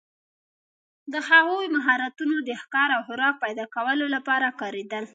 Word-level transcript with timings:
د 1.13 1.15
هغوی 1.29 1.67
مهارتونه 1.75 2.35
د 2.47 2.49
ښکار 2.61 2.89
او 2.95 3.01
خوراک 3.07 3.35
پیداکولو 3.43 4.05
لپاره 4.15 4.47
کارېدل. 4.61 5.03